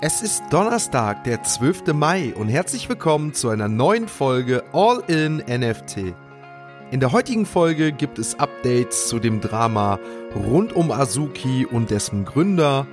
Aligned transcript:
Es 0.00 0.22
ist 0.22 0.42
Donnerstag, 0.50 1.24
der 1.24 1.42
12. 1.42 1.94
Mai 1.94 2.34
und 2.34 2.48
herzlich 2.48 2.88
willkommen 2.88 3.32
zu 3.32 3.48
einer 3.48 3.68
neuen 3.68 4.08
Folge 4.08 4.64
All 4.72 5.02
in 5.06 5.36
NFT. 5.36 6.14
In 6.90 7.00
der 7.00 7.12
heutigen 7.12 7.46
Folge 7.46 7.92
gibt 7.92 8.18
es 8.18 8.38
Updates 8.38 9.08
zu 9.08 9.18
dem 9.18 9.40
Drama 9.40 9.98
rund 10.34 10.74
um 10.74 10.90
Azuki 10.90 11.64
und 11.64 11.90
dessen 11.90 12.24
Gründer. 12.24 12.86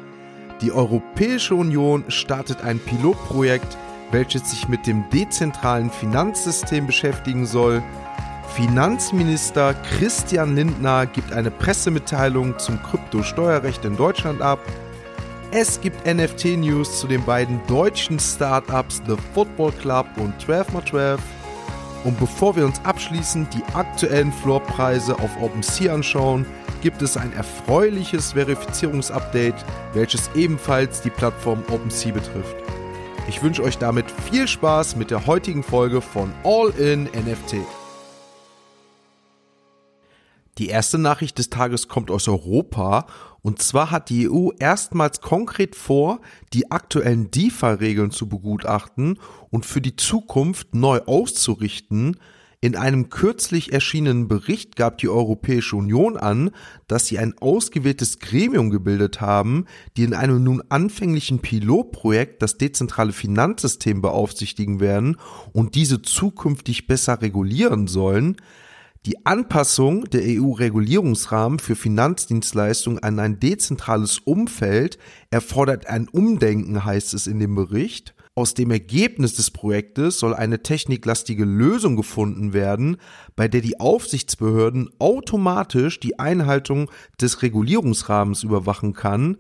Die 0.62 0.72
Europäische 0.72 1.56
Union 1.56 2.06
startet 2.08 2.63
ein 2.63 2.79
Pilotprojekt, 2.79 3.78
welches 4.12 4.52
sich 4.52 4.70
mit 4.70 4.86
dem 4.86 5.04
dezentralen 5.10 5.90
Finanzsystem 5.90 6.86
beschäftigen 6.86 7.46
soll. 7.46 7.83
Finanzminister 8.54 9.74
Christian 9.74 10.56
Lindner 10.56 11.08
gibt 11.08 11.33
eine 11.33 11.52
Pressemitteilung 11.52 12.60
zum 12.60 12.81
Kryptosteuerrecht 12.83 13.83
in 13.86 13.97
Deutschland 13.97 14.42
ab. 14.42 14.60
Es 15.54 15.81
gibt 15.81 16.05
NFT-News 16.05 17.02
zu 17.02 17.08
den 17.08 17.26
beiden 17.26 17.59
deutschen 17.67 18.17
Startups 18.20 19.02
The 19.05 19.17
Football 19.34 19.73
Club 19.73 20.08
und 20.16 20.34
12x12. 20.41 21.20
Und 22.05 22.17
bevor 22.17 22.55
wir 22.55 22.66
uns 22.66 22.80
abschließend 22.85 23.53
die 23.53 23.63
aktuellen 23.73 24.31
Floorpreise 24.31 25.13
auf 25.20 25.30
OpenSea 25.41 25.94
anschauen, 25.94 26.45
gibt 26.81 27.02
es 27.02 27.17
ein 27.17 27.34
erfreuliches 27.34 28.31
Verifizierungsupdate, 28.31 29.66
welches 29.91 30.30
ebenfalls 30.35 31.02
die 31.02 31.09
Plattform 31.09 31.61
OpenSea 31.70 32.13
betrifft. 32.13 32.55
Ich 33.27 33.44
wünsche 33.44 33.63
euch 33.63 33.77
damit 33.77 34.05
viel 34.09 34.47
Spaß 34.47 34.95
mit 34.95 35.11
der 35.11 35.27
heutigen 35.27 35.63
Folge 35.63 35.99
von 35.99 36.31
All 36.45 36.70
in 36.80 37.03
NFT. 37.03 37.58
Die 40.61 40.67
erste 40.67 40.99
Nachricht 40.99 41.39
des 41.39 41.49
Tages 41.49 41.88
kommt 41.88 42.11
aus 42.11 42.27
Europa 42.27 43.07
und 43.41 43.63
zwar 43.63 43.89
hat 43.89 44.11
die 44.11 44.29
EU 44.29 44.49
erstmals 44.59 45.19
konkret 45.19 45.75
vor, 45.75 46.21
die 46.53 46.69
aktuellen 46.69 47.31
DeFi-Regeln 47.31 48.11
zu 48.11 48.29
begutachten 48.29 49.17
und 49.49 49.66
für 49.66 49.81
die 49.81 49.95
Zukunft 49.95 50.75
neu 50.75 50.99
auszurichten. 51.08 52.17
In 52.63 52.75
einem 52.75 53.09
kürzlich 53.09 53.73
erschienenen 53.73 54.27
Bericht 54.27 54.75
gab 54.75 54.99
die 54.99 55.09
Europäische 55.09 55.75
Union 55.75 56.16
an, 56.16 56.52
dass 56.88 57.08
sie 57.08 57.17
ein 57.17 57.36
ausgewähltes 57.39 58.19
Gremium 58.19 58.69
gebildet 58.69 59.19
haben, 59.19 59.66
die 59.97 60.03
in 60.03 60.14
einem 60.14 60.43
nun 60.43 60.61
anfänglichen 60.69 61.39
Pilotprojekt 61.39 62.39
das 62.43 62.59
dezentrale 62.59 63.14
Finanzsystem 63.14 64.03
beaufsichtigen 64.03 64.80
werden 64.80 65.17
und 65.53 65.73
diese 65.73 66.03
zukünftig 66.03 66.86
besser 66.86 67.19
regulieren 67.23 67.88
sollen. 67.88 68.38
Die 69.07 69.25
Anpassung 69.25 70.05
der 70.11 70.21
EU-Regulierungsrahmen 70.23 71.57
für 71.57 71.75
Finanzdienstleistungen 71.75 73.02
an 73.02 73.17
ein 73.17 73.39
dezentrales 73.39 74.19
Umfeld 74.19 74.99
erfordert 75.31 75.88
ein 75.88 76.08
Umdenken, 76.08 76.85
heißt 76.85 77.16
es 77.16 77.25
in 77.25 77.39
dem 77.39 77.55
Bericht. 77.55 78.13
Aus 78.35 78.53
dem 78.53 78.69
Ergebnis 78.69 79.33
des 79.33 79.49
Projektes 79.49 80.19
soll 80.19 80.35
eine 80.35 80.61
techniklastige 80.61 81.45
Lösung 81.45 81.95
gefunden 81.95 82.53
werden, 82.53 82.97
bei 83.35 83.47
der 83.47 83.61
die 83.61 83.80
Aufsichtsbehörden 83.80 84.91
automatisch 84.99 85.99
die 85.99 86.19
Einhaltung 86.19 86.91
des 87.19 87.41
Regulierungsrahmens 87.41 88.43
überwachen 88.43 88.93
kann. 88.93 89.38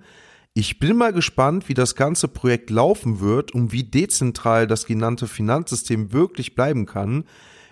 Ich 0.55 0.79
bin 0.79 0.97
mal 0.97 1.13
gespannt, 1.13 1.69
wie 1.69 1.75
das 1.75 1.93
ganze 1.93 2.27
Projekt 2.27 2.71
laufen 2.71 3.19
wird 3.19 3.51
und 3.51 3.71
wie 3.71 3.83
dezentral 3.83 4.65
das 4.65 4.87
genannte 4.87 5.27
Finanzsystem 5.27 6.13
wirklich 6.13 6.55
bleiben 6.55 6.87
kann. 6.87 7.25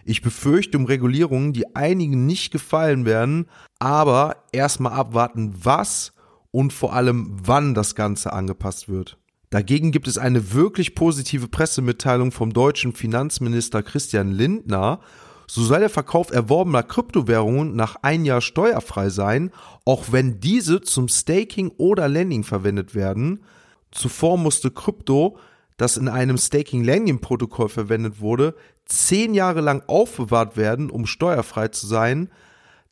Ich 0.10 0.24
befürchte 0.24 0.76
um 0.76 0.86
Regulierungen, 0.86 1.54
die 1.54 1.76
einigen 1.76 2.26
nicht 2.26 2.52
gefallen 2.52 3.06
werden, 3.06 3.46
aber 3.78 4.38
erstmal 4.52 4.94
abwarten, 4.94 5.54
was 5.62 6.14
und 6.50 6.74
vor 6.74 6.94
allem 6.94 7.38
wann 7.44 7.76
das 7.76 7.94
Ganze 7.94 8.34
angepasst 8.34 8.90
wird. 8.90 9.20
Dagegen 9.52 9.92
gibt 9.92 10.08
es 10.08 10.18
eine 10.18 10.52
wirklich 10.52 10.96
positive 10.96 11.48
Pressemitteilung 11.48 12.32
vom 12.32 12.54
deutschen 12.54 12.94
Finanzminister 12.94 13.84
Christian 13.84 14.32
Lindner. 14.32 15.00
So 15.46 15.62
soll 15.62 15.82
der 15.82 15.92
Verkauf 15.92 16.32
erworbener 16.32 16.82
Kryptowährungen 16.82 17.76
nach 17.76 17.98
ein 18.02 18.26
Jahr 18.26 18.42
steuerfrei 18.42 19.10
sein, 19.10 19.52
auch 19.86 20.06
wenn 20.12 20.40
diese 20.40 20.82
zum 20.82 21.08
Staking 21.08 21.70
oder 21.78 22.08
Lending 22.08 22.44
verwendet 22.44 22.96
werden. 22.96 23.44
Zuvor 23.92 24.40
musste 24.40 24.72
Krypto 24.72 25.38
das 25.80 25.96
in 25.96 26.10
einem 26.10 26.38
Staking-Landing-Protokoll 26.38 27.70
verwendet 27.70 28.20
wurde, 28.20 28.54
zehn 28.90 29.34
Jahre 29.34 29.62
lang 29.62 29.84
aufbewahrt 29.88 30.58
werden, 30.58 30.90
um 30.90 31.06
steuerfrei 31.06 31.70
zu 31.70 31.88
sein. 31.88 32.30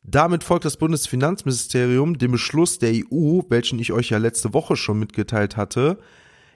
Damit 0.02 0.44
folgt 0.44 0.64
das 0.64 0.78
Bundesfinanzministerium 0.78 2.16
dem 2.16 2.32
Beschluss 2.32 2.78
der 2.78 2.92
EU, 2.92 3.40
welchen 3.48 3.78
ich 3.78 3.92
euch 3.92 4.10
ja 4.10 4.18
letzte 4.18 4.54
Woche 4.54 4.76
schon 4.76 4.98
mitgeteilt 4.98 5.56
hatte. 5.56 5.98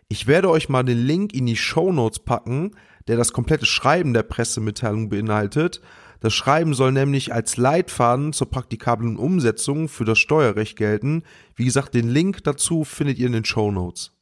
Ich 0.08 0.26
werde 0.26 0.48
euch 0.48 0.68
mal 0.68 0.82
den 0.82 0.98
Link 0.98 1.34
in 1.34 1.46
die 1.46 1.56
Show 1.56 1.92
Notes 1.92 2.20
packen, 2.20 2.72
der 3.08 3.16
das 3.16 3.32
komplette 3.32 3.66
Schreiben 3.66 4.14
der 4.14 4.22
Pressemitteilung 4.22 5.08
beinhaltet. 5.08 5.82
Das 6.20 6.32
Schreiben 6.32 6.72
soll 6.72 6.92
nämlich 6.92 7.32
als 7.34 7.56
Leitfaden 7.56 8.32
zur 8.32 8.48
praktikablen 8.48 9.16
Umsetzung 9.16 9.88
für 9.88 10.04
das 10.04 10.20
Steuerrecht 10.20 10.76
gelten. 10.76 11.24
Wie 11.56 11.64
gesagt, 11.64 11.94
den 11.94 12.08
Link 12.08 12.44
dazu 12.44 12.84
findet 12.84 13.18
ihr 13.18 13.26
in 13.26 13.32
den 13.32 13.44
Show 13.44 13.72
Notes. 13.72 14.12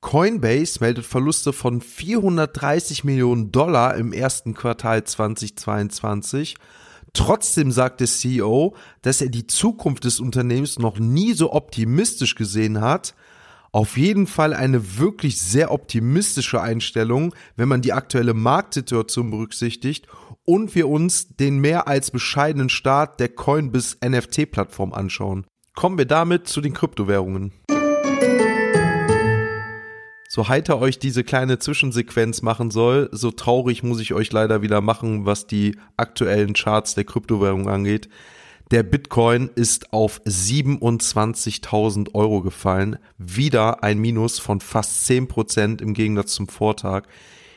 Coinbase 0.00 0.78
meldet 0.80 1.04
Verluste 1.04 1.52
von 1.52 1.80
430 1.80 3.02
Millionen 3.02 3.50
Dollar 3.50 3.96
im 3.96 4.12
ersten 4.12 4.54
Quartal 4.54 5.02
2022. 5.02 6.56
Trotzdem 7.12 7.72
sagt 7.72 8.00
der 8.00 8.06
CEO, 8.06 8.76
dass 9.02 9.20
er 9.20 9.28
die 9.28 9.46
Zukunft 9.46 10.04
des 10.04 10.20
Unternehmens 10.20 10.78
noch 10.78 10.98
nie 10.98 11.32
so 11.32 11.52
optimistisch 11.52 12.36
gesehen 12.36 12.80
hat. 12.80 13.14
Auf 13.72 13.96
jeden 13.96 14.26
Fall 14.26 14.54
eine 14.54 14.98
wirklich 14.98 15.40
sehr 15.40 15.72
optimistische 15.72 16.62
Einstellung, 16.62 17.34
wenn 17.56 17.68
man 17.68 17.82
die 17.82 17.92
aktuelle 17.92 18.34
Marktsituation 18.34 19.30
berücksichtigt 19.30 20.06
und 20.44 20.74
wir 20.74 20.88
uns 20.88 21.36
den 21.36 21.58
mehr 21.58 21.88
als 21.88 22.12
bescheidenen 22.12 22.68
Start 22.68 23.18
der 23.20 23.30
Coinbase 23.30 23.96
NFT-Plattform 24.02 24.92
anschauen. 24.92 25.44
Kommen 25.74 25.98
wir 25.98 26.06
damit 26.06 26.46
zu 26.46 26.60
den 26.60 26.72
Kryptowährungen 26.72 27.52
so 30.38 30.46
heiter 30.46 30.78
euch 30.80 31.00
diese 31.00 31.24
kleine 31.24 31.58
Zwischensequenz 31.58 32.42
machen 32.42 32.70
soll, 32.70 33.08
so 33.10 33.32
traurig 33.32 33.82
muss 33.82 34.00
ich 34.00 34.14
euch 34.14 34.30
leider 34.30 34.62
wieder 34.62 34.80
machen, 34.80 35.26
was 35.26 35.48
die 35.48 35.76
aktuellen 35.96 36.52
Charts 36.52 36.94
der 36.94 37.02
Kryptowährung 37.02 37.68
angeht. 37.68 38.08
Der 38.70 38.84
Bitcoin 38.84 39.50
ist 39.56 39.92
auf 39.92 40.20
27.000 40.24 42.14
Euro 42.14 42.40
gefallen. 42.42 43.00
Wieder 43.18 43.82
ein 43.82 43.98
Minus 43.98 44.38
von 44.38 44.60
fast 44.60 45.10
10% 45.10 45.82
im 45.82 45.92
Gegensatz 45.92 46.34
zum 46.34 46.46
Vortag. 46.46 47.08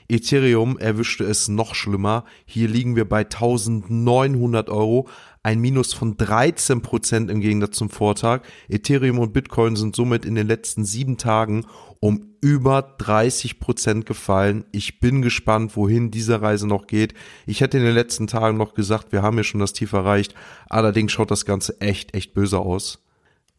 Ethereum 0.10 0.80
erwischte 0.80 1.24
es 1.24 1.50
noch 1.50 1.76
schlimmer. 1.76 2.26
Hier 2.46 2.68
liegen 2.68 2.96
wir 2.96 3.08
bei 3.08 3.20
1900 3.20 4.72
Euro. 4.72 5.08
Ein 5.44 5.60
Minus 5.60 5.94
von 5.94 6.18
13% 6.18 7.32
im 7.32 7.42
Gegensatz 7.42 7.76
zum 7.76 7.90
Vortag. 7.90 8.42
Ethereum 8.70 9.18
und 9.18 9.34
Bitcoin 9.34 9.76
sind 9.76 9.96
somit 9.96 10.24
in 10.24 10.36
den 10.36 10.46
letzten 10.46 10.86
sieben 10.86 11.18
Tagen 11.18 11.66
um 12.00 12.36
über 12.42 12.96
30 13.00 13.60
Prozent 13.60 14.06
gefallen. 14.06 14.66
Ich 14.72 15.00
bin 15.00 15.24
gespannt, 15.24 15.76
wohin 15.76 16.12
diese 16.12 16.44
Reise 16.44 16.68
noch 16.68 16.86
geht. 16.86 17.16
Ich 17.48 17.62
hätte 17.62 17.80
in 17.80 17.84
den 17.84 17.96
letzten 17.96 18.28
Tagen 18.28 18.58
noch 18.58 18.76
gesagt, 18.76 19.12
wir 19.12 19.24
haben 19.24 19.38
ja 19.38 19.44
schon 19.44 19.60
das 19.60 19.74
Tief 19.74 19.94
erreicht. 19.94 20.36
Allerdings 20.70 21.12
schaut 21.12 21.32
das 21.32 21.46
Ganze 21.46 21.82
echt, 21.82 22.14
echt 22.14 22.36
böse 22.36 22.60
aus. 22.60 23.04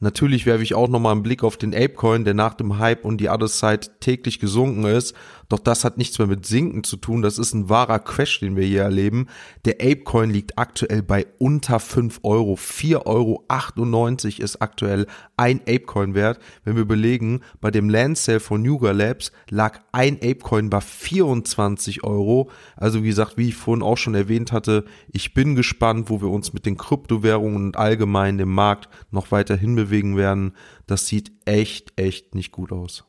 Natürlich 0.03 0.47
werfe 0.47 0.65
ich 0.65 0.75
auch 0.75 0.89
nochmal 0.89 1.13
einen 1.13 1.23
Blick 1.23 1.45
auf 1.45 1.57
den 1.57 1.73
Apecoin, 1.73 2.25
der 2.25 2.35
nach 2.35 2.55
dem 2.55 2.79
Hype 2.79 3.05
und 3.05 3.19
die 3.19 3.29
Other 3.29 3.47
Side 3.47 3.89
täglich 4.01 4.41
gesunken 4.41 4.85
ist. 4.85 5.15
Doch 5.53 5.59
das 5.59 5.85
hat 5.85 5.99
nichts 5.99 6.19
mehr 6.19 6.29
mit 6.29 6.47
Sinken 6.47 6.83
zu 6.83 6.97
tun. 6.97 7.21
Das 7.21 7.37
ist 7.37 7.53
ein 7.53 7.69
wahrer 7.69 7.99
Crash, 7.99 8.41
den 8.41 8.57
wir 8.57 8.65
hier 8.65 8.85
erleben. 8.85 9.27
Der 9.67 9.75
Apecoin 9.83 10.31
liegt 10.31 10.57
aktuell 10.57 11.03
bei 11.03 11.27
unter 11.37 11.79
5 11.79 12.21
Euro. 12.23 12.55
4,98 12.55 13.05
Euro 13.05 14.45
ist 14.45 14.63
aktuell 14.63 15.07
ein 15.37 15.61
Apecoin 15.61 16.15
wert. 16.15 16.39
Wenn 16.65 16.77
wir 16.77 16.81
überlegen, 16.81 17.43
bei 17.61 17.71
dem 17.71 17.91
Land 17.91 18.17
Sale 18.17 18.41
von 18.41 18.65
Yuga 18.65 18.93
Labs 18.93 19.31
lag 19.51 19.81
ein 19.93 20.15
Apecoin 20.23 20.71
bei 20.71 20.81
24 20.81 22.03
Euro. 22.03 22.49
Also 22.75 23.03
wie 23.03 23.09
gesagt, 23.09 23.37
wie 23.37 23.49
ich 23.49 23.55
vorhin 23.55 23.83
auch 23.83 23.99
schon 23.99 24.15
erwähnt 24.15 24.53
hatte, 24.53 24.87
ich 25.13 25.35
bin 25.35 25.55
gespannt, 25.55 26.09
wo 26.09 26.23
wir 26.23 26.31
uns 26.31 26.55
mit 26.55 26.65
den 26.65 26.79
Kryptowährungen 26.79 27.57
und 27.57 27.77
allgemein 27.77 28.39
dem 28.39 28.55
Markt 28.55 28.89
noch 29.11 29.31
weiter 29.31 29.55
hinbewegen 29.55 30.17
werden. 30.17 30.55
Das 30.87 31.09
sieht 31.09 31.31
echt, 31.45 31.93
echt 31.97 32.35
nicht 32.35 32.53
gut 32.53 32.73
aus. 32.73 33.05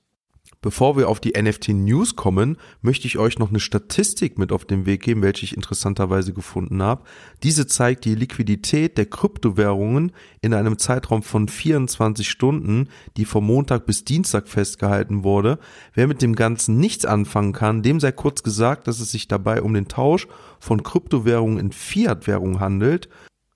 Bevor 0.64 0.96
wir 0.96 1.10
auf 1.10 1.20
die 1.20 1.34
NFT 1.40 1.70
News 1.70 2.16
kommen, 2.16 2.56
möchte 2.82 3.06
ich 3.06 3.18
euch 3.18 3.38
noch 3.38 3.50
eine 3.50 3.60
Statistik 3.60 4.38
mit 4.38 4.54
auf 4.54 4.64
den 4.64 4.86
Weg 4.86 5.02
geben, 5.02 5.22
welche 5.22 5.44
ich 5.44 5.58
interessanterweise 5.58 6.32
gefunden 6.32 6.82
habe. 6.82 7.04
Diese 7.44 7.68
zeigt 7.68 8.06
die 8.06 8.16
Liquidität 8.16 8.98
der 8.98 9.06
Kryptowährungen 9.06 10.14
in 10.40 10.54
einem 10.54 10.78
Zeitraum 10.78 11.22
von 11.22 11.50
24 11.50 12.30
Stunden, 12.30 12.88
die 13.18 13.26
vom 13.26 13.46
Montag 13.46 13.86
bis 13.86 14.06
Dienstag 14.06 14.48
festgehalten 14.48 15.26
wurde. 15.26 15.60
Wer 15.94 16.08
mit 16.08 16.22
dem 16.22 16.34
Ganzen 16.34 16.80
nichts 16.80 17.04
anfangen 17.04 17.52
kann, 17.52 17.84
dem 17.84 18.00
sei 18.00 18.14
kurz 18.14 18.42
gesagt, 18.42 18.88
dass 18.88 19.02
es 19.02 19.12
sich 19.12 19.28
dabei 19.28 19.62
um 19.62 19.74
den 19.74 19.90
Tausch 19.90 20.30
von 20.62 20.82
Kryptowährungen 20.82 21.60
in 21.60 21.74
Fiat-Währung 21.74 22.62
handelt. 22.62 23.10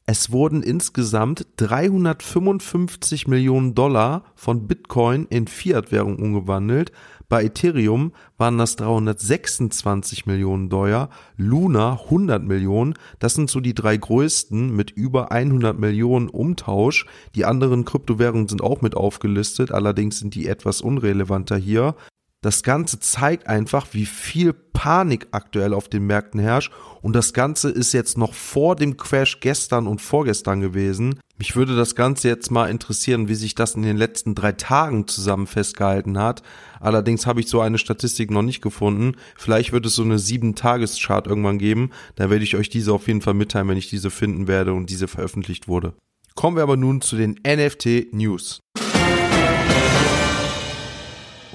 Es 0.10 0.32
wurden 0.32 0.64
insgesamt 0.64 1.46
355 1.58 3.28
Millionen 3.28 3.76
Dollar 3.76 4.24
von 4.36 4.66
Bitcoin 4.66 5.26
in 5.30 5.48
Fiat-Währung 5.48 6.16
umgewandelt. 6.18 6.94
Bei 7.28 7.44
Ethereum 7.44 8.14
waren 8.38 8.58
das 8.58 8.78
326 8.78 10.26
Millionen 10.26 10.70
Dollar, 10.70 11.10
Luna 11.36 12.00
100 12.06 12.42
Millionen. 12.42 12.94
Das 13.20 13.34
sind 13.34 13.50
so 13.50 13.60
die 13.60 13.74
drei 13.76 13.98
größten 13.98 14.74
mit 14.74 14.92
über 14.92 15.34
100 15.34 15.78
Millionen 15.78 16.30
Umtausch. 16.30 17.06
Die 17.36 17.44
anderen 17.44 17.84
Kryptowährungen 17.84 18.48
sind 18.48 18.62
auch 18.62 18.82
mit 18.82 18.96
aufgelistet, 18.96 19.74
allerdings 19.74 20.20
sind 20.20 20.36
die 20.36 20.48
etwas 20.48 20.80
unrelevanter 20.80 21.58
hier. 21.58 21.96
Das 22.42 22.62
Ganze 22.62 23.00
zeigt 23.00 23.48
einfach, 23.48 23.88
wie 23.94 24.06
viel 24.06 24.54
Panik 24.54 25.28
aktuell 25.32 25.74
auf 25.74 25.90
den 25.90 26.06
Märkten 26.06 26.40
herrscht. 26.40 26.72
Und 27.02 27.16
das 27.16 27.34
Ganze 27.34 27.70
ist 27.70 27.94
jetzt 27.94 28.16
noch 28.16 28.36
vor 28.36 28.76
dem 28.76 28.96
Crash 28.96 29.40
gestern 29.40 29.88
und 29.88 30.02
vorgestern 30.02 30.62
gewesen. 30.62 31.20
Mich 31.40 31.56
würde 31.56 31.76
das 31.76 31.96
Ganze 31.96 32.28
jetzt 32.28 32.52
mal 32.52 32.70
interessieren, 32.70 33.28
wie 33.28 33.34
sich 33.34 33.56
das 33.56 33.74
in 33.74 33.82
den 33.82 33.98
letzten 33.98 34.36
drei 34.36 34.52
Tagen 34.52 35.08
zusammen 35.08 35.48
festgehalten 35.48 36.20
hat. 36.20 36.44
Allerdings 36.80 37.26
habe 37.26 37.40
ich 37.40 37.48
so 37.48 37.60
eine 37.60 37.80
Statistik 37.80 38.30
noch 38.30 38.44
nicht 38.44 38.62
gefunden. 38.62 39.16
Vielleicht 39.36 39.72
wird 39.72 39.88
es 39.88 39.96
so 39.96 40.04
eine 40.04 40.20
sieben 40.20 40.54
Tages-Chart 40.54 41.26
irgendwann 41.26 41.58
geben. 41.58 41.90
Da 42.16 42.30
werde 42.30 42.44
ich 42.44 42.56
euch 42.56 42.70
diese 42.70 42.94
auf 42.94 43.08
jeden 43.08 43.22
Fall 43.22 43.34
mitteilen, 43.34 43.68
wenn 43.68 43.78
ich 43.78 43.90
diese 43.90 44.12
finden 44.12 44.48
werde 44.48 44.74
und 44.74 44.92
diese 44.92 45.08
veröffentlicht 45.08 45.68
wurde. 45.68 45.94
Kommen 46.36 46.56
wir 46.56 46.62
aber 46.62 46.78
nun 46.78 47.02
zu 47.02 47.16
den 47.16 47.40
NFT 47.48 48.14
News. 48.14 48.60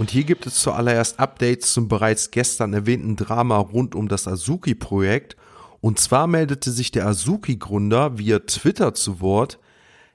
Und 0.03 0.11
hier 0.11 0.25
gibt 0.25 0.49
es 0.49 0.57
zuallererst 0.57 1.21
Updates 1.21 1.73
zum 1.73 1.87
bereits 1.87 2.33
gestern 2.33 2.75
erwähnten 2.75 3.15
Drama 3.15 3.59
rund 3.59 3.95
um 3.95 4.09
das 4.09 4.27
Azuki-Projekt. 4.27 5.37
Und 5.81 6.01
zwar 6.01 6.27
meldete 6.27 6.73
sich 6.73 6.91
der 6.91 7.07
Azuki-Gründer 7.07 8.19
via 8.19 8.41
Twitter 8.41 8.95
zu 8.95 9.21
Wort. 9.21 9.61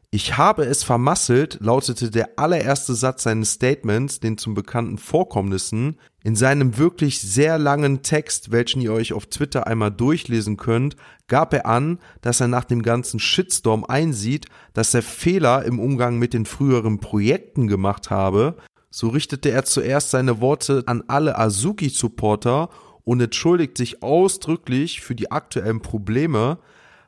Ich 0.10 0.36
habe 0.36 0.66
es 0.66 0.84
vermasselt, 0.84 1.60
lautete 1.62 2.12
der 2.12 2.31
allererste 2.36 2.95
Satz 2.95 3.24
seines 3.24 3.54
Statements, 3.54 4.19
den 4.19 4.38
zum 4.38 4.56
bekannten 4.56 4.98
Vorkommnissen. 4.98 5.95
In 6.22 6.36
seinem 6.36 6.78
wirklich 6.78 7.22
sehr 7.22 7.57
langen 7.57 8.01
Text, 8.04 8.51
welchen 8.51 8.81
ihr 8.81 8.92
euch 8.92 9.13
auf 9.13 9.28
Twitter 9.28 9.68
einmal 9.68 9.92
durchlesen 9.92 10.57
könnt, 10.57 10.98
gab 11.28 11.54
er 11.54 11.66
an, 11.66 12.00
dass 12.19 12.42
er 12.42 12.50
nach 12.50 12.66
dem 12.66 12.81
ganzen 12.81 13.22
Shitstorm 13.22 13.86
einsieht, 13.86 14.48
dass 14.74 14.94
er 14.94 15.01
Fehler 15.01 15.63
im 15.63 15.80
Umgang 15.80 16.19
mit 16.19 16.34
den 16.34 16.45
früheren 16.45 17.00
Projekten 17.00 17.69
gemacht 17.69 18.10
habe 18.10 18.57
so 18.89 19.10
richtete 19.10 19.51
er 19.51 19.66
zuerst 19.66 20.12
seine 20.12 20.42
Worte 20.42 20.84
an 20.86 21.04
alle 21.07 21.38
Azuki-Supporter 21.38 22.69
und 23.04 23.22
entschuldigt 23.22 23.78
sich 23.78 24.04
ausdrücklich 24.04 25.01
für 25.01 25.16
die 25.16 25.31
aktuellen 25.31 25.81
Probleme. 25.81 26.60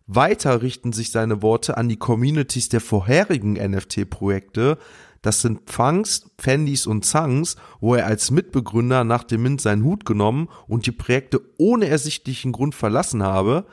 Weiter 0.07 0.61
richten 0.61 0.93
sich 0.93 1.11
seine 1.11 1.41
Worte 1.41 1.77
an 1.77 1.89
die 1.89 1.97
Communities 1.97 2.69
der 2.69 2.81
vorherigen 2.81 3.53
NFT-Projekte. 3.53 4.77
Das 5.21 5.41
sind 5.41 5.69
Pfangs, 5.69 6.31
Fendis 6.37 6.87
und 6.87 7.05
Zangs, 7.05 7.57
wo 7.81 7.95
er 7.95 8.05
als 8.05 8.31
Mitbegründer 8.31 9.03
nach 9.03 9.23
dem 9.23 9.43
Mint 9.43 9.61
seinen 9.61 9.83
Hut 9.83 10.05
genommen 10.05 10.47
und 10.67 10.85
die 10.85 10.91
Projekte 10.91 11.41
ohne 11.57 11.87
ersichtlichen 11.87 12.53
Grund 12.53 12.75
verlassen 12.75 13.23
habe. 13.23 13.65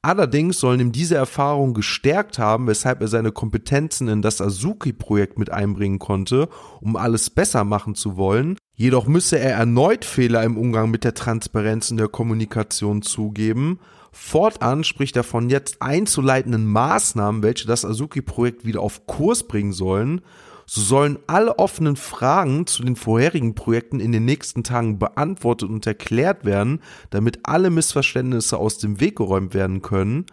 Allerdings 0.00 0.60
sollen 0.60 0.78
ihm 0.78 0.92
diese 0.92 1.16
Erfahrungen 1.16 1.74
gestärkt 1.74 2.38
haben, 2.38 2.68
weshalb 2.68 3.00
er 3.00 3.08
seine 3.08 3.32
Kompetenzen 3.32 4.06
in 4.08 4.22
das 4.22 4.40
Azuki-Projekt 4.40 5.38
mit 5.38 5.50
einbringen 5.50 5.98
konnte, 5.98 6.48
um 6.80 6.94
alles 6.94 7.30
besser 7.30 7.64
machen 7.64 7.96
zu 7.96 8.16
wollen. 8.16 8.56
Jedoch 8.74 9.08
müsse 9.08 9.40
er 9.40 9.54
erneut 9.54 10.04
Fehler 10.04 10.44
im 10.44 10.56
Umgang 10.56 10.88
mit 10.90 11.02
der 11.02 11.14
Transparenz 11.14 11.90
und 11.90 11.96
der 11.96 12.06
Kommunikation 12.06 13.02
zugeben. 13.02 13.80
Fortan 14.12 14.84
spricht 14.84 15.16
er 15.16 15.24
von 15.24 15.50
jetzt 15.50 15.82
einzuleitenden 15.82 16.64
Maßnahmen, 16.66 17.42
welche 17.42 17.66
das 17.66 17.84
Azuki-Projekt 17.84 18.64
wieder 18.64 18.80
auf 18.80 19.06
Kurs 19.06 19.42
bringen 19.42 19.72
sollen. 19.72 20.20
So 20.70 20.82
sollen 20.82 21.18
alle 21.26 21.58
offenen 21.58 21.96
Fragen 21.96 22.66
zu 22.66 22.82
den 22.82 22.94
vorherigen 22.94 23.54
Projekten 23.54 24.00
in 24.00 24.12
den 24.12 24.26
nächsten 24.26 24.64
Tagen 24.64 24.98
beantwortet 24.98 25.70
und 25.70 25.86
erklärt 25.86 26.44
werden, 26.44 26.82
damit 27.08 27.40
alle 27.44 27.70
Missverständnisse 27.70 28.58
aus 28.58 28.76
dem 28.76 29.00
Weg 29.00 29.16
geräumt 29.16 29.54
werden 29.54 29.80
können. 29.80 30.26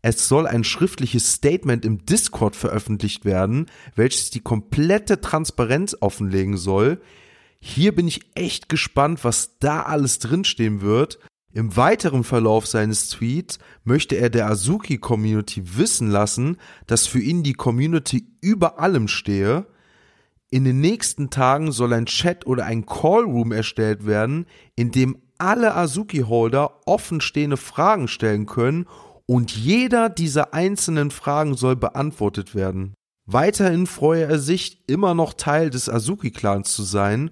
Es 0.00 0.28
soll 0.28 0.46
ein 0.46 0.62
schriftliches 0.62 1.32
Statement 1.32 1.84
im 1.84 2.06
Discord 2.06 2.54
veröffentlicht 2.54 3.24
werden, 3.24 3.66
welches 3.96 4.30
die 4.30 4.38
komplette 4.38 5.20
Transparenz 5.20 5.96
offenlegen 6.00 6.56
soll. 6.56 7.00
Hier 7.58 7.92
bin 7.92 8.06
ich 8.06 8.20
echt 8.36 8.68
gespannt, 8.68 9.24
was 9.24 9.58
da 9.58 9.82
alles 9.82 10.20
drinstehen 10.20 10.80
wird. 10.80 11.18
Im 11.52 11.76
weiteren 11.76 12.22
Verlauf 12.22 12.68
seines 12.68 13.08
Tweets 13.08 13.58
möchte 13.82 14.14
er 14.14 14.30
der 14.30 14.48
Azuki-Community 14.48 15.76
wissen 15.76 16.08
lassen, 16.08 16.56
dass 16.86 17.08
für 17.08 17.20
ihn 17.20 17.42
die 17.42 17.54
Community 17.54 18.28
über 18.40 18.78
allem 18.78 19.08
stehe. 19.08 19.66
In 20.52 20.64
den 20.64 20.80
nächsten 20.82 21.30
Tagen 21.30 21.72
soll 21.72 21.94
ein 21.94 22.04
Chat 22.04 22.46
oder 22.46 22.66
ein 22.66 22.84
Callroom 22.84 23.52
erstellt 23.52 24.04
werden, 24.04 24.44
in 24.76 24.90
dem 24.90 25.16
alle 25.38 25.74
Azuki-Holder 25.74 26.80
offenstehende 26.84 27.56
Fragen 27.56 28.06
stellen 28.06 28.44
können 28.44 28.86
und 29.24 29.56
jeder 29.56 30.10
dieser 30.10 30.52
einzelnen 30.52 31.10
Fragen 31.10 31.54
soll 31.54 31.74
beantwortet 31.74 32.54
werden. 32.54 32.92
Weiterhin 33.24 33.86
freue 33.86 34.24
er 34.24 34.38
sich, 34.38 34.86
immer 34.86 35.14
noch 35.14 35.32
Teil 35.32 35.70
des 35.70 35.88
Azuki-Clans 35.88 36.74
zu 36.74 36.82
sein 36.82 37.30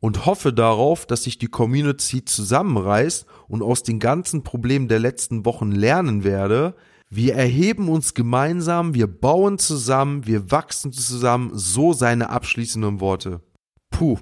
und 0.00 0.24
hoffe 0.24 0.54
darauf, 0.54 1.04
dass 1.04 1.24
sich 1.24 1.36
die 1.36 1.48
Community 1.48 2.24
zusammenreißt 2.24 3.26
und 3.48 3.62
aus 3.62 3.82
den 3.82 3.98
ganzen 3.98 4.44
Problemen 4.44 4.88
der 4.88 4.98
letzten 4.98 5.44
Wochen 5.44 5.72
lernen 5.72 6.24
werde. 6.24 6.74
Wir 7.14 7.34
erheben 7.34 7.90
uns 7.90 8.14
gemeinsam, 8.14 8.94
wir 8.94 9.06
bauen 9.06 9.58
zusammen, 9.58 10.26
wir 10.26 10.50
wachsen 10.50 10.92
zusammen, 10.92 11.50
so 11.52 11.92
seine 11.92 12.30
abschließenden 12.30 13.00
Worte. 13.00 13.42
Puh. 13.90 14.18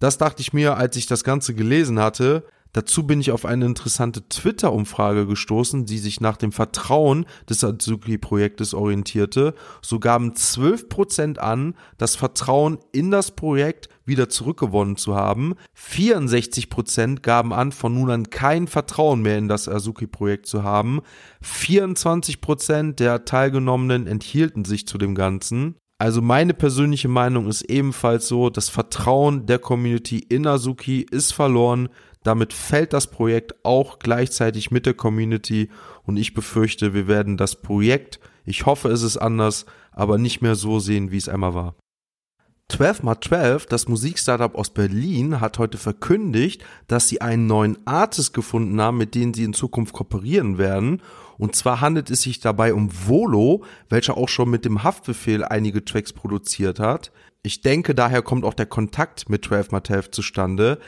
Das 0.00 0.18
dachte 0.18 0.42
ich 0.42 0.52
mir, 0.52 0.76
als 0.76 0.96
ich 0.96 1.06
das 1.06 1.22
Ganze 1.22 1.54
gelesen 1.54 2.00
hatte, 2.00 2.44
Dazu 2.74 3.06
bin 3.06 3.20
ich 3.20 3.32
auf 3.32 3.44
eine 3.44 3.66
interessante 3.66 4.26
Twitter-Umfrage 4.28 5.26
gestoßen, 5.26 5.84
die 5.84 5.98
sich 5.98 6.22
nach 6.22 6.38
dem 6.38 6.52
Vertrauen 6.52 7.26
des 7.48 7.62
Azuki-Projektes 7.62 8.72
orientierte. 8.72 9.54
So 9.82 10.00
gaben 10.00 10.32
12% 10.32 11.36
an, 11.36 11.74
das 11.98 12.16
Vertrauen 12.16 12.78
in 12.90 13.10
das 13.10 13.32
Projekt 13.32 13.90
wieder 14.06 14.30
zurückgewonnen 14.30 14.96
zu 14.96 15.14
haben. 15.14 15.54
64% 15.76 17.20
gaben 17.20 17.52
an, 17.52 17.72
von 17.72 17.92
nun 17.92 18.10
an 18.10 18.30
kein 18.30 18.66
Vertrauen 18.66 19.20
mehr 19.20 19.36
in 19.36 19.48
das 19.48 19.68
Azuki-Projekt 19.68 20.46
zu 20.46 20.62
haben. 20.62 21.02
24% 21.44 22.94
der 22.94 23.26
Teilgenommenen 23.26 24.06
enthielten 24.06 24.64
sich 24.64 24.86
zu 24.86 24.96
dem 24.96 25.14
Ganzen. 25.14 25.76
Also 26.02 26.20
meine 26.20 26.52
persönliche 26.52 27.06
Meinung 27.06 27.46
ist 27.46 27.62
ebenfalls 27.62 28.26
so, 28.26 28.50
das 28.50 28.68
Vertrauen 28.68 29.46
der 29.46 29.60
Community 29.60 30.18
in 30.18 30.48
Azuki 30.48 31.06
ist 31.08 31.32
verloren. 31.32 31.90
Damit 32.24 32.52
fällt 32.52 32.92
das 32.92 33.06
Projekt 33.06 33.64
auch 33.64 34.00
gleichzeitig 34.00 34.72
mit 34.72 34.84
der 34.84 34.94
Community 34.94 35.70
und 36.02 36.16
ich 36.16 36.34
befürchte, 36.34 36.92
wir 36.92 37.06
werden 37.06 37.36
das 37.36 37.54
Projekt, 37.54 38.18
ich 38.44 38.66
hoffe 38.66 38.88
es 38.88 39.02
ist 39.02 39.16
anders, 39.16 39.64
aber 39.92 40.18
nicht 40.18 40.42
mehr 40.42 40.56
so 40.56 40.80
sehen, 40.80 41.12
wie 41.12 41.18
es 41.18 41.28
einmal 41.28 41.54
war. 41.54 41.76
12x12, 42.72 43.68
das 43.68 43.86
Musikstartup 43.86 44.56
aus 44.56 44.70
Berlin, 44.70 45.40
hat 45.40 45.60
heute 45.60 45.78
verkündigt, 45.78 46.64
dass 46.88 47.08
sie 47.08 47.20
einen 47.20 47.46
neuen 47.46 47.78
Artist 47.86 48.34
gefunden 48.34 48.80
haben, 48.80 48.98
mit 48.98 49.14
denen 49.14 49.34
sie 49.34 49.44
in 49.44 49.54
Zukunft 49.54 49.92
kooperieren 49.92 50.58
werden. 50.58 51.00
Und 51.38 51.56
zwar 51.56 51.80
handelt 51.80 52.10
es 52.10 52.22
sich 52.22 52.40
dabei 52.40 52.74
um 52.74 52.90
Volo, 52.90 53.64
welcher 53.88 54.16
auch 54.16 54.28
schon 54.28 54.50
mit 54.50 54.64
dem 54.64 54.82
Haftbefehl 54.82 55.44
einige 55.44 55.84
Tracks 55.84 56.12
produziert 56.12 56.78
hat. 56.78 57.12
Ich 57.42 57.60
denke, 57.60 57.94
daher 57.94 58.22
kommt 58.22 58.44
auch 58.44 58.54
der 58.54 58.66
Kontakt 58.66 59.28
mit 59.28 59.44
12x12 59.46 60.12
zustande. 60.12 60.78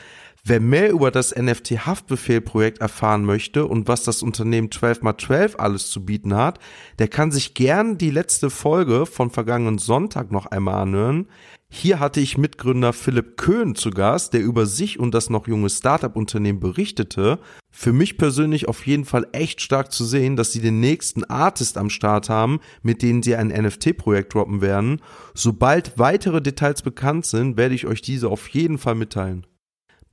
Wer 0.47 0.59
mehr 0.59 0.91
über 0.91 1.09
das 1.09 1.35
NFT-Haftbefehl-Projekt 1.35 2.77
erfahren 2.77 3.25
möchte 3.25 3.65
und 3.65 3.87
was 3.87 4.03
das 4.03 4.21
Unternehmen 4.21 4.69
12x12 4.69 5.55
alles 5.55 5.89
zu 5.89 6.05
bieten 6.05 6.35
hat, 6.35 6.59
der 6.99 7.07
kann 7.07 7.31
sich 7.31 7.55
gern 7.55 7.97
die 7.97 8.11
letzte 8.11 8.51
Folge 8.51 9.07
von 9.07 9.31
vergangenen 9.31 9.79
Sonntag 9.79 10.31
noch 10.31 10.45
einmal 10.45 10.75
anhören. 10.75 11.27
Hier 11.77 11.99
hatte 11.99 12.21
ich 12.21 12.37
Mitgründer 12.37 12.93
Philipp 12.93 13.35
Köhn 13.35 13.75
zu 13.75 13.89
Gast, 13.89 14.33
der 14.33 14.41
über 14.41 14.65
sich 14.65 14.97
und 14.97 15.13
das 15.13 15.29
noch 15.29 15.45
junge 15.45 15.69
Startup-Unternehmen 15.69 16.61
berichtete. 16.61 17.37
Für 17.69 17.91
mich 17.91 18.17
persönlich 18.17 18.69
auf 18.69 18.87
jeden 18.87 19.03
Fall 19.03 19.27
echt 19.33 19.59
stark 19.59 19.91
zu 19.91 20.05
sehen, 20.05 20.37
dass 20.37 20.53
sie 20.53 20.61
den 20.61 20.79
nächsten 20.79 21.25
Artist 21.25 21.77
am 21.77 21.89
Start 21.89 22.29
haben, 22.29 22.61
mit 22.81 23.01
denen 23.01 23.21
sie 23.21 23.35
ein 23.35 23.49
NFT-Projekt 23.49 24.33
droppen 24.33 24.61
werden. 24.61 25.01
Sobald 25.33 25.99
weitere 25.99 26.41
Details 26.41 26.81
bekannt 26.81 27.25
sind, 27.25 27.57
werde 27.57 27.75
ich 27.75 27.85
euch 27.85 28.01
diese 28.01 28.29
auf 28.29 28.47
jeden 28.47 28.77
Fall 28.77 28.95
mitteilen. 28.95 29.45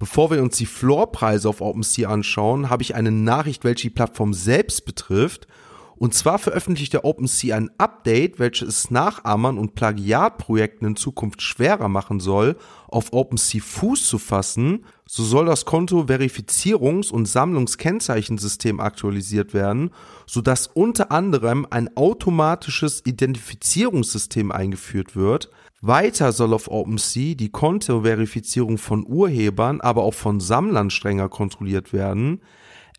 Bevor 0.01 0.33
wir 0.33 0.43
uns 0.43 0.57
die 0.57 0.67
Floorpreise 0.67 1.49
auf 1.49 1.61
OpenSea 1.61 2.11
anschauen, 2.11 2.71
habe 2.71 2.83
ich 2.83 2.97
eine 2.97 3.13
Nachricht, 3.13 3.63
welche 3.63 3.83
die 3.83 3.95
Plattform 3.95 4.35
selbst 4.35 4.85
betrifft. 4.85 5.47
Und 5.97 6.15
zwar 6.15 6.39
veröffentlicht 6.39 6.93
der 6.93 7.05
OpenSea 7.05 7.57
ein 7.57 7.71
Update, 7.79 8.39
welches 8.39 8.69
es 8.69 8.91
Nachahmern 8.91 9.59
und 9.59 9.75
Plagiatprojekten 9.75 10.89
in 10.89 10.97
Zukunft 10.97 11.43
schwerer 11.43 11.89
machen 11.89 12.19
soll, 12.19 12.57
auf 12.89 13.13
OpenSea 13.13 13.61
Fuß 13.61 14.07
zu 14.07 14.19
fassen. 14.19 14.85
So 15.07 15.23
soll 15.23 15.47
das 15.47 15.65
Konto 15.65 16.03
Verifizierungs- 16.03 17.13
und 17.13 17.27
Sammlungskennzeichensystem 17.27 18.81
aktualisiert 18.81 19.55
werden, 19.55 19.91
sodass 20.27 20.67
unter 20.67 21.13
anderem 21.13 21.67
ein 21.71 21.97
automatisches 21.97 23.05
Identifizierungssystem 23.07 24.51
eingeführt 24.51 25.15
wird. 25.15 25.51
Weiter 25.83 26.33
soll 26.33 26.55
auf 26.55 26.69
OpenSea 26.69 27.35
die 27.35 27.51
Kontoverifizierung 27.51 28.79
von 28.79 29.05
Urhebern, 29.07 29.81
aber 29.81 30.05
auch 30.05 30.15
von 30.15 30.39
Sammlern 30.39 30.91
strenger 30.91 31.29
kontrolliert 31.29 31.93
werden. 31.93 32.41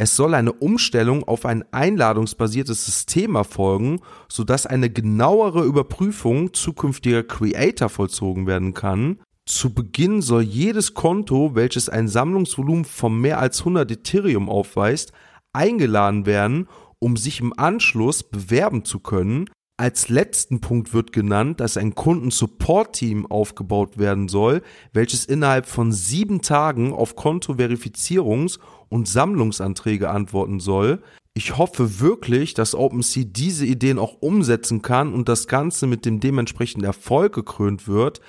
Es 0.04 0.18
soll 0.18 0.34
eine 0.34 0.52
Umstellung 0.52 1.24
auf 1.24 1.46
ein 1.46 1.64
einladungsbasiertes 1.72 2.84
System 2.84 3.36
erfolgen, 3.36 4.02
sodass 4.28 4.66
eine 4.66 4.90
genauere 4.90 5.64
Überprüfung 5.64 6.54
zukünftiger 6.54 7.24
Creator 7.24 7.88
vollzogen 7.88 8.46
werden 8.46 8.74
kann. 8.74 9.22
Zu 9.46 9.74
Beginn 9.74 10.22
soll 10.22 10.42
jedes 10.42 10.94
Konto, 10.94 11.56
welches 11.56 11.88
ein 11.88 12.10
Sammlungsvolumen 12.10 12.84
von 12.84 13.18
mehr 13.18 13.40
als 13.40 13.60
100 13.60 13.92
Ethereum 13.92 14.50
aufweist, 14.50 15.14
eingeladen 15.54 16.26
werden, 16.26 16.68
um 17.00 17.16
sich 17.16 17.40
im 17.40 17.58
Anschluss 17.58 18.24
bewerben 18.24 18.84
zu 18.84 19.00
können. 19.00 19.50
Als 19.78 20.10
letzten 20.10 20.60
Punkt 20.60 20.94
wird 20.94 21.14
genannt, 21.14 21.62
dass 21.62 21.78
ein 21.78 21.96
Kundensupport-Team 21.96 23.26
aufgebaut 23.26 23.98
werden 23.98 24.28
soll, 24.28 24.64
welches 24.92 25.24
innerhalb 25.24 25.66
von 25.66 25.94
sieben 25.94 26.42
Tagen 26.42 26.92
auf 26.92 27.16
Kontoverifizierungs- 27.18 28.60
und 28.94 29.08
Sammlungsanträge 29.08 30.12
antworten 30.12 30.60
soll. 30.60 31.02
Ich 31.34 31.58
hoffe 31.58 32.00
wirklich, 32.00 32.54
dass 32.54 32.76
OpenSea 32.76 33.24
diese 33.26 33.66
Ideen 33.66 33.98
auch 33.98 34.18
umsetzen 34.22 34.84
kann 34.84 35.16
und 35.16 35.28
das 35.28 35.48
Ganze 35.48 35.88
mit 35.88 36.06
dem 36.06 36.20
dementsprechenden 36.20 36.86
Erfolg 36.86 37.34
gekrönt 37.34 37.88
wird. 37.88 38.22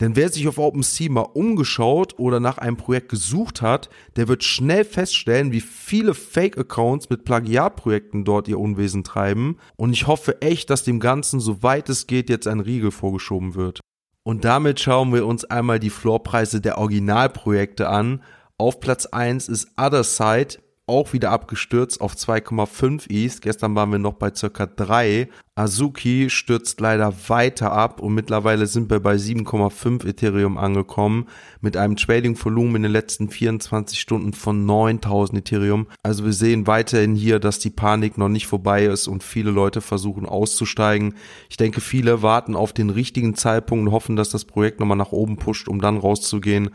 Denn 0.00 0.16
wer 0.16 0.30
sich 0.30 0.48
auf 0.48 0.56
OpenSea 0.56 1.10
mal 1.10 1.20
umgeschaut 1.20 2.18
oder 2.18 2.40
nach 2.40 2.56
einem 2.56 2.78
Projekt 2.78 3.10
gesucht 3.10 3.60
hat, 3.60 3.90
der 4.16 4.26
wird 4.26 4.42
schnell 4.42 4.86
feststellen, 4.86 5.52
wie 5.52 5.60
viele 5.60 6.14
Fake-Accounts 6.14 7.10
mit 7.10 7.26
Plagiatprojekten 7.26 8.24
dort 8.24 8.48
ihr 8.48 8.58
Unwesen 8.58 9.04
treiben. 9.04 9.58
Und 9.76 9.92
ich 9.92 10.06
hoffe 10.06 10.40
echt, 10.40 10.70
dass 10.70 10.82
dem 10.82 10.98
Ganzen, 10.98 11.40
soweit 11.40 11.90
es 11.90 12.06
geht, 12.06 12.30
jetzt 12.30 12.46
ein 12.46 12.60
Riegel 12.60 12.90
vorgeschoben 12.90 13.54
wird. 13.54 13.80
Und 14.22 14.46
damit 14.46 14.80
schauen 14.80 15.12
wir 15.12 15.26
uns 15.26 15.44
einmal 15.44 15.78
die 15.78 15.90
Floorpreise 15.90 16.62
der 16.62 16.78
Originalprojekte 16.78 17.90
an. 17.90 18.22
Auf 18.58 18.80
Platz 18.80 19.04
1 19.04 19.48
ist 19.48 19.68
Other 19.76 20.02
Side 20.02 20.58
auch 20.86 21.12
wieder 21.12 21.30
abgestürzt 21.30 22.00
auf 22.00 22.14
2,5 22.14 23.10
East. 23.10 23.42
Gestern 23.42 23.74
waren 23.74 23.90
wir 23.90 23.98
noch 23.98 24.14
bei 24.14 24.32
circa 24.34 24.66
3. 24.66 25.28
Azuki 25.58 26.28
stürzt 26.28 26.82
leider 26.82 27.14
weiter 27.28 27.72
ab 27.72 28.02
und 28.02 28.12
mittlerweile 28.12 28.66
sind 28.66 28.90
wir 28.90 29.00
bei 29.00 29.14
7,5 29.14 30.06
Ethereum 30.06 30.58
angekommen 30.58 31.28
mit 31.62 31.78
einem 31.78 31.96
Trading-Volumen 31.96 32.76
in 32.76 32.82
den 32.82 32.92
letzten 32.92 33.30
24 33.30 33.98
Stunden 33.98 34.34
von 34.34 34.66
9000 34.66 35.38
Ethereum. 35.38 35.86
Also 36.02 36.26
wir 36.26 36.34
sehen 36.34 36.66
weiterhin 36.66 37.14
hier, 37.14 37.38
dass 37.38 37.58
die 37.58 37.70
Panik 37.70 38.18
noch 38.18 38.28
nicht 38.28 38.46
vorbei 38.46 38.84
ist 38.84 39.08
und 39.08 39.24
viele 39.24 39.50
Leute 39.50 39.80
versuchen 39.80 40.26
auszusteigen. 40.26 41.14
Ich 41.48 41.56
denke, 41.56 41.80
viele 41.80 42.20
warten 42.20 42.54
auf 42.54 42.74
den 42.74 42.90
richtigen 42.90 43.34
Zeitpunkt 43.34 43.86
und 43.86 43.92
hoffen, 43.92 44.14
dass 44.14 44.28
das 44.28 44.44
Projekt 44.44 44.78
nochmal 44.78 44.98
nach 44.98 45.12
oben 45.12 45.38
pusht, 45.38 45.68
um 45.68 45.80
dann 45.80 45.96
rauszugehen. 45.96 46.68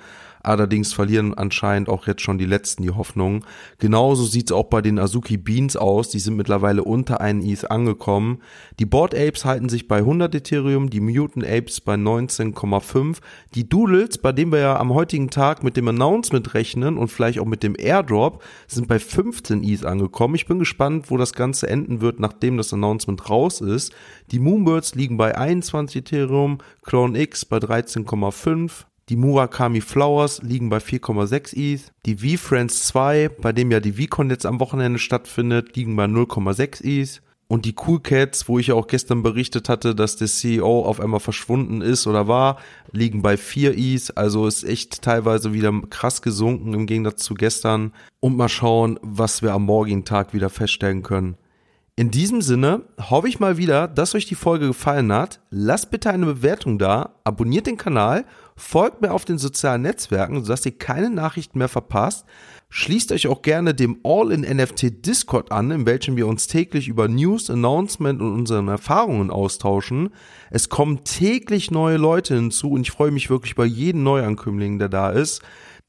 Allerdings 0.43 0.91
verlieren 0.93 1.35
anscheinend 1.35 1.89
auch 1.89 2.07
jetzt 2.07 2.21
schon 2.21 2.37
die 2.37 2.45
letzten 2.45 2.83
die 2.83 2.89
Hoffnung. 2.89 3.45
Genauso 3.77 4.25
sieht 4.25 4.49
es 4.49 4.55
auch 4.55 4.65
bei 4.65 4.81
den 4.81 4.97
Azuki 4.97 5.37
Beans 5.37 5.77
aus. 5.77 6.09
Die 6.09 6.19
sind 6.19 6.35
mittlerweile 6.35 6.83
unter 6.83 7.21
einen 7.21 7.41
ETH 7.41 7.69
angekommen. 7.69 8.41
Die 8.79 8.85
Board 8.85 9.13
Apes 9.13 9.45
halten 9.45 9.69
sich 9.69 9.87
bei 9.87 9.97
100 9.97 10.33
Ethereum, 10.33 10.89
die 10.89 10.99
Mutant 10.99 11.45
Apes 11.45 11.81
bei 11.81 11.95
19,5. 11.95 13.17
Die 13.53 13.67
Doodles, 13.67 14.17
bei 14.17 14.31
denen 14.31 14.51
wir 14.51 14.59
ja 14.59 14.79
am 14.79 14.93
heutigen 14.93 15.29
Tag 15.29 15.63
mit 15.63 15.77
dem 15.77 15.87
Announcement 15.87 16.53
rechnen 16.53 16.97
und 16.97 17.09
vielleicht 17.09 17.39
auch 17.39 17.45
mit 17.45 17.63
dem 17.63 17.75
Airdrop, 17.77 18.43
sind 18.67 18.87
bei 18.87 18.99
15 18.99 19.63
ETH 19.63 19.85
angekommen. 19.85 20.35
Ich 20.35 20.45
bin 20.45 20.59
gespannt, 20.59 21.11
wo 21.11 21.17
das 21.17 21.33
Ganze 21.33 21.69
enden 21.69 22.01
wird, 22.01 22.19
nachdem 22.19 22.57
das 22.57 22.73
Announcement 22.73 23.29
raus 23.29 23.61
ist. 23.61 23.93
Die 24.31 24.39
Moonbirds 24.39 24.95
liegen 24.95 25.17
bei 25.17 25.37
21 25.37 25.97
Ethereum, 25.97 26.59
Clone 26.83 27.19
X 27.19 27.45
bei 27.45 27.57
13,5. 27.57 28.85
Die 29.09 29.17
Murakami 29.17 29.81
Flowers 29.81 30.41
liegen 30.41 30.69
bei 30.69 30.77
4,6 30.77 31.57
ETH. 31.57 31.91
Die 32.05 32.15
V-Friends 32.15 32.87
2, 32.87 33.29
bei 33.41 33.51
dem 33.51 33.69
ja 33.69 33.81
die 33.81 33.93
VCon 33.93 34.29
jetzt 34.29 34.45
am 34.45 34.61
Wochenende 34.61 34.99
stattfindet, 34.99 35.75
liegen 35.75 35.95
bei 35.97 36.05
0,6 36.05 36.83
ETH. 36.83 37.21
Und 37.51 37.65
die 37.65 37.75
Cool 37.85 37.99
Cats, 37.99 38.47
wo 38.47 38.59
ich 38.59 38.67
ja 38.67 38.75
auch 38.75 38.87
gestern 38.87 39.23
berichtet 39.23 39.67
hatte, 39.67 39.93
dass 39.93 40.15
der 40.15 40.29
CEO 40.29 40.85
auf 40.85 41.01
einmal 41.01 41.19
verschwunden 41.19 41.81
ist 41.81 42.07
oder 42.07 42.29
war, 42.29 42.55
liegen 42.93 43.21
bei 43.21 43.35
4 43.35 43.77
ETH. 43.77 44.13
Also 44.15 44.47
ist 44.47 44.63
echt 44.63 45.01
teilweise 45.01 45.51
wieder 45.51 45.73
krass 45.89 46.21
gesunken 46.21 46.73
im 46.73 46.85
Gegensatz 46.85 47.23
zu 47.23 47.33
gestern. 47.33 47.91
Und 48.21 48.37
mal 48.37 48.47
schauen, 48.47 48.97
was 49.01 49.41
wir 49.41 49.51
am 49.51 49.65
morgigen 49.65 50.05
Tag 50.05 50.33
wieder 50.33 50.49
feststellen 50.49 51.03
können. 51.03 51.35
In 51.97 52.09
diesem 52.09 52.41
Sinne 52.41 52.83
hoffe 52.97 53.27
ich 53.27 53.41
mal 53.41 53.57
wieder, 53.57 53.89
dass 53.89 54.15
euch 54.15 54.25
die 54.25 54.35
Folge 54.35 54.67
gefallen 54.67 55.11
hat. 55.11 55.41
Lasst 55.49 55.91
bitte 55.91 56.09
eine 56.09 56.27
Bewertung 56.27 56.79
da, 56.79 57.15
abonniert 57.25 57.67
den 57.67 57.75
Kanal, 57.75 58.23
folgt 58.55 59.01
mir 59.01 59.11
auf 59.11 59.25
den 59.25 59.37
sozialen 59.37 59.81
Netzwerken, 59.81 60.41
sodass 60.41 60.65
ihr 60.65 60.77
keine 60.77 61.09
Nachrichten 61.09 61.57
mehr 61.57 61.67
verpasst. 61.67 62.25
Schließt 62.73 63.11
euch 63.11 63.27
auch 63.27 63.41
gerne 63.41 63.73
dem 63.73 63.99
All-in-NFT 64.05 65.05
Discord 65.05 65.51
an, 65.51 65.71
in 65.71 65.85
welchem 65.85 66.15
wir 66.15 66.25
uns 66.25 66.47
täglich 66.47 66.87
über 66.87 67.09
News, 67.09 67.49
Announcement 67.49 68.21
und 68.21 68.33
unseren 68.33 68.69
Erfahrungen 68.69 69.29
austauschen. 69.29 70.11
Es 70.51 70.69
kommen 70.69 71.03
täglich 71.03 71.69
neue 71.69 71.97
Leute 71.97 72.33
hinzu 72.35 72.71
und 72.71 72.81
ich 72.83 72.91
freue 72.91 73.11
mich 73.11 73.29
wirklich 73.29 73.53
über 73.53 73.65
jeden 73.65 74.03
Neuankömmling, 74.03 74.79
der 74.79 74.87
da 74.87 75.09
ist. 75.09 75.41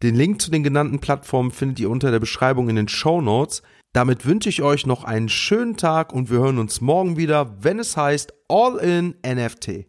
Den 0.02 0.16
Link 0.16 0.42
zu 0.42 0.50
den 0.50 0.64
genannten 0.64 0.98
Plattformen 0.98 1.52
findet 1.52 1.78
ihr 1.78 1.88
unter 1.88 2.10
der 2.10 2.18
Beschreibung 2.18 2.68
in 2.68 2.74
den 2.74 2.88
Show 2.88 3.20
Notes. 3.20 3.62
Damit 3.92 4.26
wünsche 4.26 4.48
ich 4.48 4.62
euch 4.62 4.84
noch 4.84 5.04
einen 5.04 5.28
schönen 5.28 5.76
Tag 5.76 6.12
und 6.12 6.32
wir 6.32 6.40
hören 6.40 6.58
uns 6.58 6.80
morgen 6.80 7.16
wieder, 7.16 7.62
wenn 7.62 7.78
es 7.78 7.96
heißt 7.96 8.32
All 8.48 8.78
in 8.78 9.14
NFT. 9.24 9.86